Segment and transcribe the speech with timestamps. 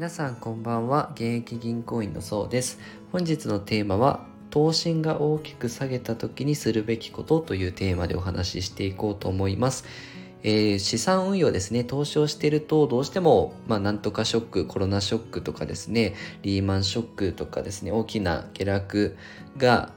[0.00, 1.10] 皆さんこんばんは。
[1.12, 2.78] 現役銀行員のそうです。
[3.12, 9.84] 本日のテーマは投信が大きく下げた時にするべきことというテーマでお話ししていこうと思います。
[10.42, 19.18] えー、資産運用ですね、投資をしていると、どうしても、まあ、なんとかショック、コロナショックとかですね、リーマンショックとかですね、大きな下落
[19.58, 19.92] が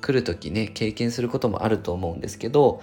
[0.00, 2.80] 来る時ね、経験することもあると思うんですけど、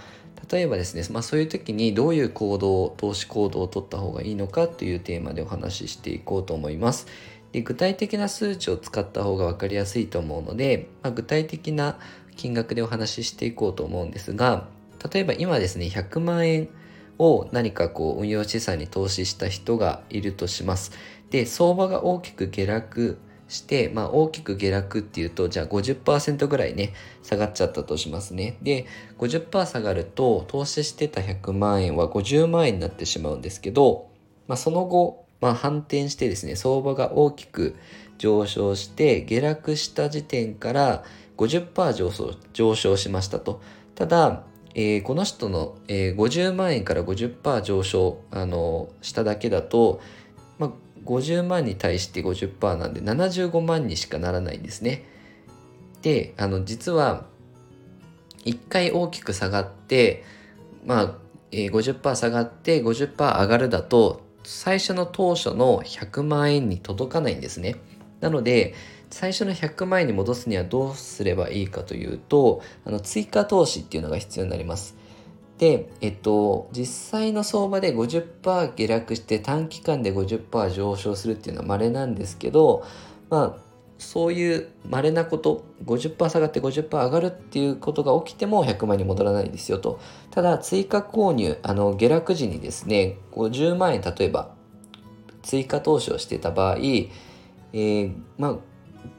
[0.51, 7.07] 例えばですね、まあ、そういう時にどういう行動投資行動を取った方がいいのかというテーマでお話ししていこうと思います。
[7.51, 11.97] で具体的な数値を使った方が分かりやすいと思うので、まあ、具体的な
[12.35, 14.67] 金額でお話ししていこうと思うんですが
[15.11, 16.69] 例えば今ですね100万円
[17.17, 20.91] を何かこう運用資産に投資した人がいるとします。
[21.31, 26.93] で相場が大きく下落して、まあ、大きく下落っていうと、じゃあ50%ぐらいね、
[27.23, 28.57] 下がっちゃったとしますね。
[28.61, 28.85] で、
[29.17, 34.09] 50%下がると、投資してた100万円は50万円になってしまうんですけど、
[34.47, 37.75] まあ、その後、まあ、反転してですね、相場が大きく
[38.17, 41.03] 上昇して、下落した時点から
[41.37, 43.61] 50%上昇上昇しましたと。
[43.95, 50.01] ただ、えー、この人の、えー、50万円から50%上昇、あのしただけだと、
[50.59, 50.71] まあ、
[51.05, 55.05] 50万に対して50%なんで75万にしかならないんですね。
[56.01, 57.25] であの実は
[58.45, 60.23] 1回大きく下がって
[60.85, 61.15] まあ、
[61.51, 67.75] えー、50%下がって50%上がるだと最初の当初の100万円に届かないんですね。
[68.21, 68.73] なので
[69.09, 74.95] 最初の100万円に戻すにはどうすればいいかというとあの追加投資っていうのが必要になります。
[75.57, 82.85] で、えっと、実際の相場で50%下落して短期間で50%上昇するっていうのは稀なんですけど、
[83.29, 89.99] まあ、そういう稀なこと、50%下がって50%上がるっていうことが起きても100万に戻らないですよと。
[90.29, 94.51] ただ、追加購入、あの、下落時にですね、50万円、例えば、
[95.41, 98.55] 追加投資をしてた場合、えー、まあ、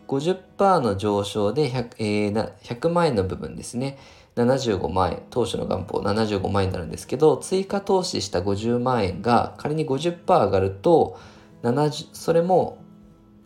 [0.07, 3.99] 50%の上昇で 100,、えー、100万円の部分ですね。
[4.45, 11.19] 75万円、当初の元本75万円になるんですけど、追加投資した50万円が仮に50%上がると、
[11.63, 12.79] 70それも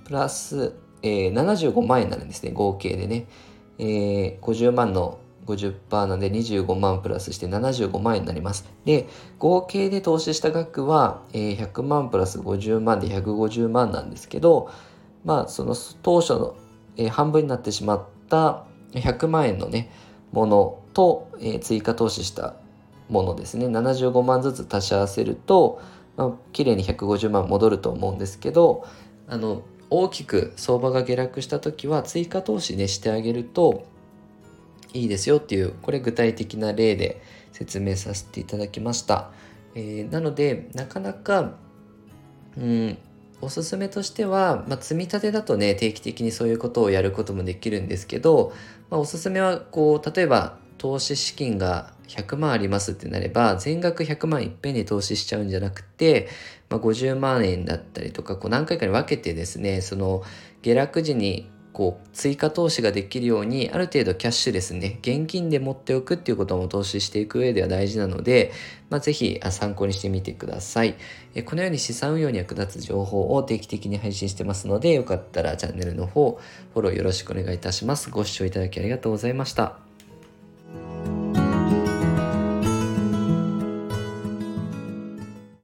[0.05, 3.27] プラス、えー、75万円になるんですね、合計でね。
[3.79, 8.65] えー、50万の50%なんで25万プラスして75万円になります。
[8.85, 9.09] で、
[9.39, 14.71] 合計で投資した額は、えー、100万プラス50万で150万なんですけど、
[15.25, 16.57] まあ、その当初の、
[16.97, 19.91] えー、半分になってしまった100万円のね、
[20.33, 22.57] ものと、えー、追加投資した
[23.09, 23.67] ものですね。
[23.67, 25.81] 75万ずつ足し合わせると、
[26.17, 28.87] まあ、綺麗に150万戻ると思うんですけど
[29.29, 33.85] あの大きく相場が下落した時は追加投資ねしてあげると
[34.93, 37.23] いいですよっていうこれ具体的な例で
[37.53, 39.31] 説明させていただきました、
[39.75, 41.55] えー、なのでなかなか
[42.57, 42.99] うん
[43.43, 48.53] おすすめとしては、まあ、積み立てだとね定期的にそういうことをやることもできるんですけど、
[48.89, 56.29] まあ、おすすめはこう例えば投資資金が100万ありますってなれば全額100万いっぺんに投資しちゃうんじゃなくて、
[56.71, 60.23] まあ、50万円だったりとかこう何回かに分けてですねその
[60.63, 68.53] 下落時にこう追加投資ができるようにある程度キャッシュですね現金で持っておくっていうことも投資していく上では大事なので、
[68.91, 70.95] まあ、ぜひ参考にしてみてください。
[71.35, 76.39] えこのように資産運用に役立つ情報を定期的に配信してますのでよかったらチャンネルの方
[76.75, 78.11] フォローよろしくお願いいたします。
[78.11, 79.92] ご視聴いただきありがとうございました。